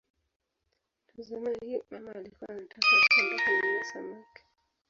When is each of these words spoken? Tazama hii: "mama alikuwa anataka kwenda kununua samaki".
Tazama 1.07 1.49
hii: 1.61 1.81
"mama 1.91 2.15
alikuwa 2.15 2.49
anataka 2.49 2.87
kwenda 3.15 3.43
kununua 3.43 3.83
samaki". 3.93 4.43